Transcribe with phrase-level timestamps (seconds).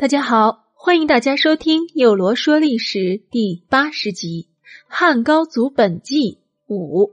[0.00, 2.98] 大家好，欢迎大家收听《幼罗说历史》
[3.32, 4.46] 第八十集
[4.86, 6.38] 《汉高祖本纪
[6.68, 7.06] 五》。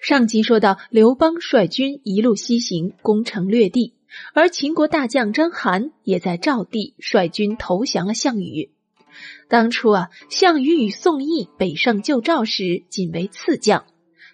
[0.00, 3.92] 上集说到，刘邦率军一路西行，攻城略地，
[4.32, 8.70] 而秦国大将章邯也在赵地率军投降了项羽。
[9.50, 13.84] 当初啊，项羽与宋义北上救赵时，仅为次将，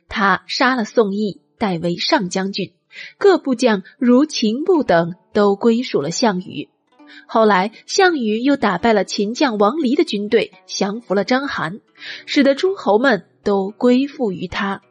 [0.09, 2.73] 他杀了宋义，代为上将军。
[3.19, 6.69] 各部将如秦部等都归属了项羽。
[7.27, 11.81] 后来，项羽又打败了秦将王离的军队，降服了章邯，
[12.27, 14.83] 使得诸侯们都归附于他。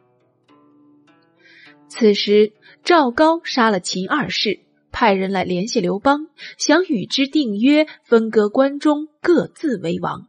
[1.88, 2.52] 此时，
[2.84, 6.26] 赵高杀了秦二世，派人来联系刘邦，
[6.58, 10.28] 想与之订约，分割关中，各自为王。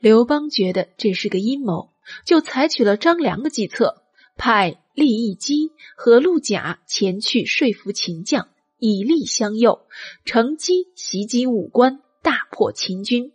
[0.00, 1.90] 刘邦觉得这是个阴谋，
[2.24, 4.02] 就采取了张良的计策，
[4.36, 4.79] 派。
[4.94, 9.86] 利益基和陆贾前去说服秦将，以利相诱，
[10.24, 13.32] 乘机袭击武关，大破秦军。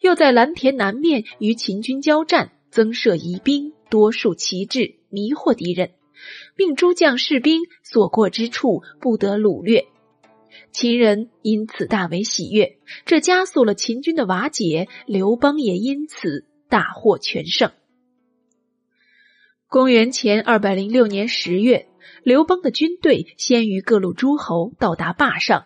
[0.00, 5.92] 又在蓝田南面与秦军交战，增设疑兵，多数旗帜，迷惑敌人，
[6.56, 9.86] 命诸将士兵所过之处不得掳掠。
[10.72, 17.72] 秦人因此大为喜悦，这加速了秦军的瓦解，刘邦也因此大获全胜。
[19.72, 21.88] 公元前二百零六年十月，
[22.22, 25.64] 刘邦的军队先于各路诸侯到达坝上。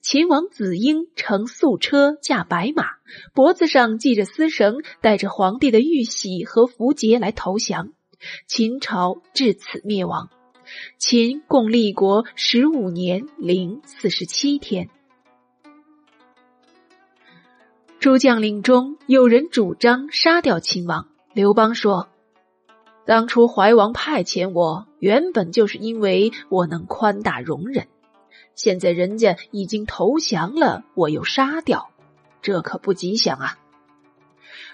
[0.00, 2.84] 秦王子婴乘素车，驾白马，
[3.34, 7.88] 脖子上系着丝绳，带着皇帝的玉玺和符节来投降。
[8.46, 10.30] 秦朝至此灭亡。
[10.96, 14.88] 秦共立国十五年零四十七天。
[17.98, 22.08] 诸将领中有人主张杀掉秦王，刘邦说。
[23.08, 27.88] 当初怀王派遣我，原本就是因为我能宽大容忍。
[28.54, 31.88] 现在人家已经投降了，我又杀掉，
[32.42, 33.58] 这可不吉祥啊！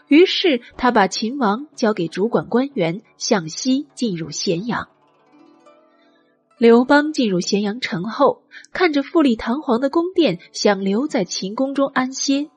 [0.09, 4.89] 于是他把秦王交给主管官员，向西进入咸阳。
[6.59, 12.51] 刘邦进入咸阳城后，看着富丽堂皇的宫殿，想留在秦宫中安歇。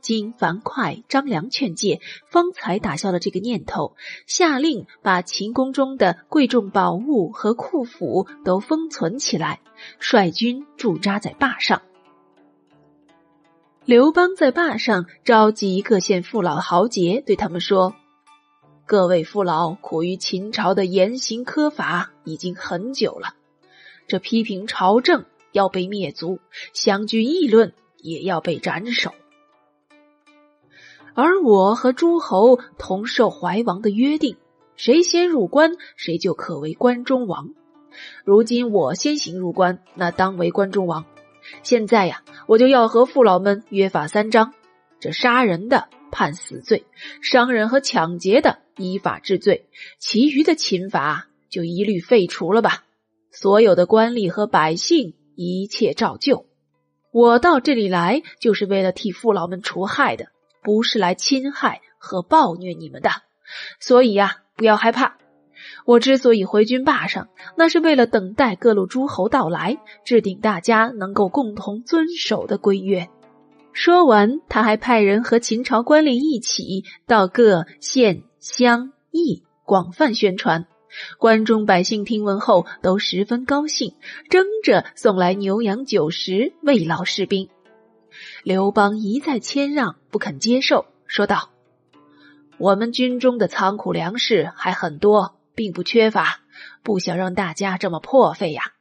[0.00, 2.00] 经樊哙、张良劝诫，
[2.30, 3.94] 方才打消了这个念头，
[4.26, 9.60] 下令把秦宫中的贵重宝物和库府都封存起来，
[9.98, 11.82] 率军驻扎在坝上。
[13.84, 17.94] 刘邦在坝上召集各县父老豪杰，对他们说
[18.86, 23.34] ：“各位父老苦于秦朝的严刑苛法已经很久了，
[24.06, 26.38] 这批评朝政要被灭族，
[26.72, 29.12] 相聚议论也要被斩首。”
[31.14, 34.36] 而我和诸侯同受怀王的约定，
[34.76, 37.50] 谁先入关，谁就可为关中王。
[38.24, 41.04] 如今我先行入关，那当为关中王。
[41.62, 44.54] 现在呀，我就要和父老们约法三章：
[45.00, 46.84] 这杀人的判死罪，
[47.22, 49.66] 伤人和抢劫的依法治罪，
[49.98, 52.84] 其余的秦法就一律废除了吧。
[53.32, 56.46] 所有的官吏和百姓一切照旧。
[57.12, 60.26] 我到这里来，就是为了替父老们除害的。
[60.62, 63.10] 不是来侵害和暴虐你们的，
[63.78, 65.16] 所以呀，不要害怕。
[65.84, 73.08] 我之所以回军坝上，那是为了等待各路诸侯到来，制定大家能够共同遵守的规约。
[73.72, 80.66] 说完，他还派人和秦朝官吏一起到各县乡邑广泛宣传。
[81.18, 83.94] 关中百姓听闻后都十分高兴，
[84.28, 87.48] 争着送来牛羊酒食慰劳士兵。
[88.42, 91.50] 刘邦一再谦让，不肯接受，说道
[92.58, 96.40] ：“我们军中的仓库粮食还很多，并不缺乏，
[96.82, 98.72] 不想让大家这么破费呀。”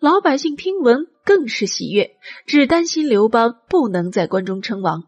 [0.00, 2.16] 老百姓听闻更是喜悦，
[2.46, 5.04] 只担心刘邦不能在关中称王。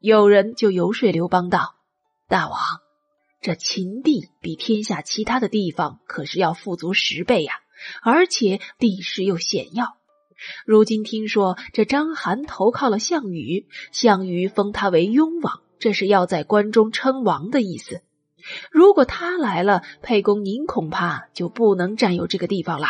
[0.00, 1.74] 有人就游说刘邦道
[2.28, 2.58] ：“大王，
[3.42, 7.60] 这秦地比天下其他的地方可是要富足十倍呀，
[8.02, 9.96] 而且地势又险要。”
[10.66, 18.02] 如今听说这章邯投靠了项羽，项羽封他为雍王，这是要在关中称王的意思。
[18.70, 22.88] 如果他来了，沛公您恐怕就不能占有这个地方了。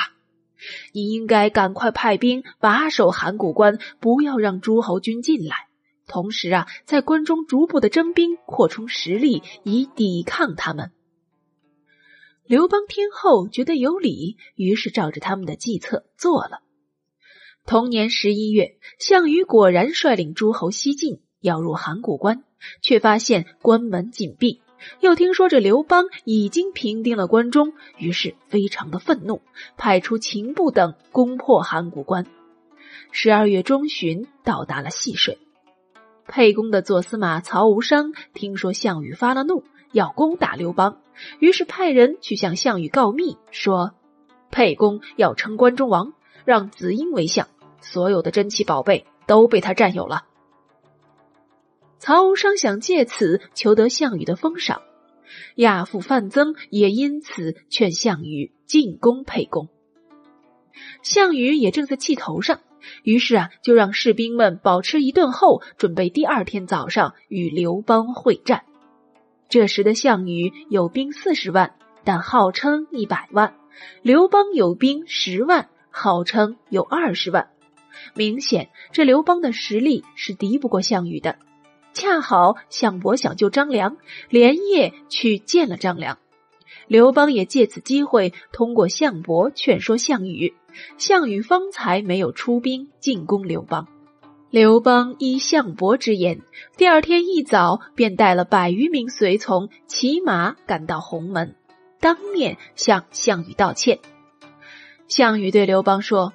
[0.92, 5.68] 你应该赶快派兵把守函谷关，不要让诸侯军进来。
[6.06, 10.92] 同时啊，在关中逐步的征兵，扩充实力，以抵抗他们。
[12.44, 16.60] 刘邦听后觉得有理，于是照着他们的计策做了。
[17.64, 22.42] 同年十一月，项羽果然率领诸侯西进，要入函谷关，
[22.80, 24.60] 却发现关门紧闭。
[24.98, 29.42] 又听说这刘邦已经平定了关中，于是非常的愤怒，
[29.76, 32.26] 派出秦部等攻破函谷关。
[33.12, 35.38] 十二月中旬到达了细水。
[36.26, 39.62] 沛公的左司马曹无伤听说项羽发了怒，
[39.92, 41.00] 要攻打刘邦，
[41.38, 43.94] 于是派人去向项羽告密，说
[44.50, 46.12] 沛公要称关中王，
[46.44, 47.48] 让子婴为相，
[47.80, 50.24] 所有的珍奇宝贝都被他占有了。
[51.98, 54.82] 曹无伤想借此求得项羽的封赏，
[55.56, 59.68] 亚父范增也因此劝项羽进攻沛公。
[61.02, 62.60] 项羽也正在气头上，
[63.04, 68.64] 于是啊，就让士兵们饱吃一顿后，准备第二天早上与刘邦会战。
[69.48, 73.52] 这时的项羽有兵四十万，但号称一百万；
[74.02, 77.50] 刘邦有兵十万，号称有二十万。
[78.14, 81.36] 明显，这刘邦的实力是敌不过项羽的。
[81.92, 83.98] 恰好项伯想救张良，
[84.28, 86.18] 连夜去见了张良。
[86.88, 90.54] 刘邦也借此机会通过项伯劝说项羽，
[90.96, 93.86] 项羽方才没有出兵进攻刘邦。
[94.50, 96.40] 刘邦依项伯之言，
[96.76, 101.54] 第二天一早便带了百余名随从骑马赶到鸿门，
[102.00, 103.98] 当面向项羽道歉。
[105.14, 106.32] 项羽对刘邦说：“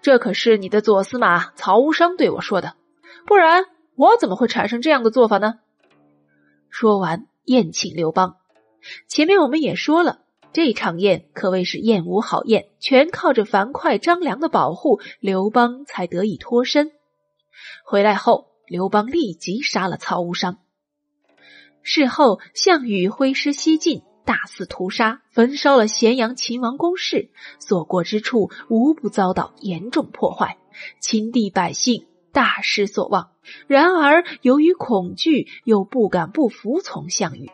[0.00, 2.72] 这可是你的左司马曹无伤对我说的，
[3.26, 3.66] 不然。”
[3.96, 5.60] 我怎么会产生这样的做法呢？
[6.70, 8.36] 说完，宴请刘邦。
[9.08, 10.22] 前面我们也说了，
[10.54, 16.92] 这场宴可谓是宴无好宴，全靠着樊哙、张良的保护，刘邦才得以脱身。
[17.84, 20.58] 回来后，刘邦立即杀了曹无伤。
[21.82, 30.58] 事后，项羽挥师西进，大肆屠杀，焚烧了咸阳秦王宫室，所过之处无不遭到严重破坏，
[31.00, 32.06] 秦地百姓。
[32.32, 33.28] 大失所望，
[33.68, 37.48] 然而由于恐惧，又不敢不服从项羽。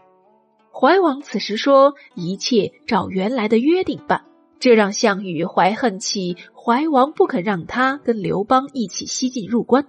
[0.72, 4.24] 怀王此时说：“一切照原来的约定办。”
[4.58, 9.86] 这让项羽怀恨起怀王不肯让他跟刘邦一起西进入关，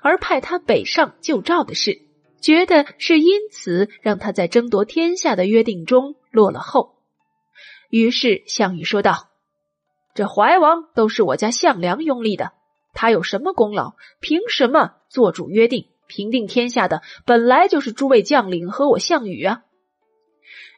[0.00, 2.00] 而派他北上救赵的事，
[2.40, 6.96] 觉得是因此让他在争夺天下的约定中落了后。
[7.88, 9.28] 于是项羽说道
[10.14, 12.52] ：“这怀王都是我家项梁拥立的。”
[12.92, 13.94] 他有什么功劳？
[14.20, 19.62] 凭什么做主约定平定天下的本来就是诸位将领和我项羽啊！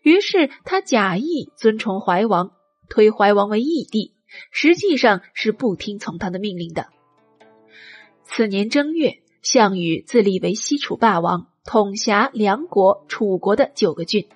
[0.02, 2.52] 于是他假意尊崇怀王，
[2.90, 4.14] 推怀王为义帝，
[4.50, 6.88] 实际上是不听从他的命令的。
[8.24, 14.26] 次年正月，项羽自立为西楚霸王，统辖梁国、楚国的九个郡，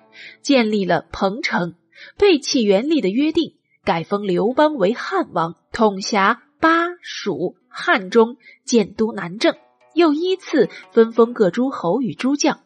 [0.41, 1.75] 建立了彭城，
[2.17, 7.55] 背弃原立的约定，改封刘邦为汉王，统辖巴蜀。
[7.79, 9.55] 汉中建都南郑，
[9.93, 12.61] 又依次分封各诸侯与诸将。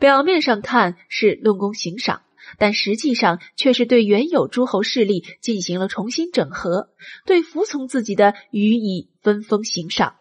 [0.00, 2.22] 表面上看是论功行赏，
[2.58, 6.88] 但实际上却是对原有诸侯势力进行了重新整合，
[7.24, 10.16] 对服从自己的予以分封行赏，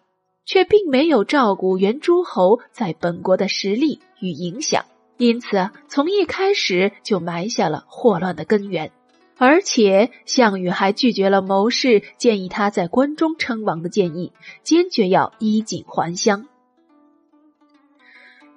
[0.47, 4.85] 却并没有照顾原诸侯在本国的实力与影响。
[5.17, 8.91] 因此，从一开始就埋下了祸乱的根源。
[9.35, 14.31] 而且，项羽还拒绝了谋士建议他在关中称王的建议，
[14.63, 16.47] 坚决要衣锦还乡。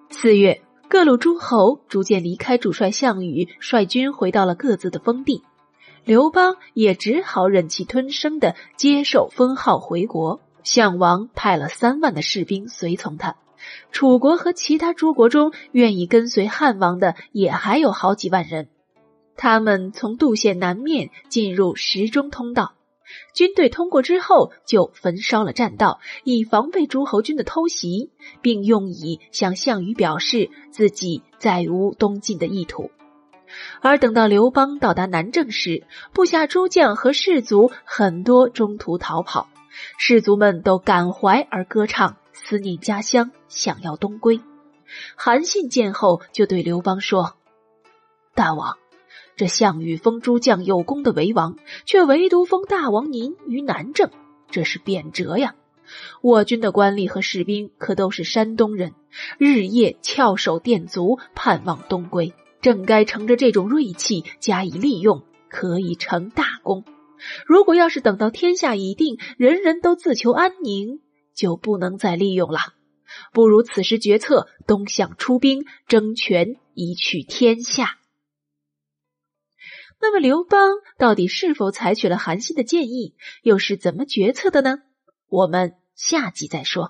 [0.09, 5.42] 四月，各路诸侯逐渐离开主帅项羽，率军回到了各自的封地。
[6.04, 10.40] 刘邦也只好忍气吞声的接受封号回国。
[10.64, 13.37] 项王派了三万的士兵随从他。
[13.93, 18.69] 楚国和其他诸国中愿意跟随汉王的也还有好几万人。
[19.37, 22.75] 他们从杜县南面进入石中通道，
[23.35, 28.11] 军队通过之后就焚烧了栈道，以防备诸侯军的偷袭，
[28.43, 32.90] 并用以向项羽表示自己再无东进的意图。
[33.81, 39.49] 而等到刘邦到达南郑时，部下诸将和士卒很多中途逃跑，
[39.99, 44.41] 士卒们都感怀而歌唱，思念家乡，想要东归。
[45.17, 47.37] 韩信见后就对刘邦说
[48.35, 48.77] ：“大王。”
[49.37, 54.11] 这项羽封诸将有功的为王，却唯独封大王您于南郑，
[54.50, 55.55] 这是贬谪呀！
[56.21, 58.93] 我军的官吏和士兵可都是山东人，
[59.39, 66.85] 日夜翘首垫足，盼望东归，正该乘着这种锐气加以利用，可以成大功。
[67.47, 71.00] 如果要是等到天下已定，人人都自求安宁，
[71.35, 72.59] 就不能再利用了。
[73.33, 77.99] 不如此时决策，东向出兵，争权以取天下。
[80.00, 84.79] 那么刘邦到底是否采取了韩信的建议，又是怎么决策的呢？
[85.29, 86.89] 我们下集再说。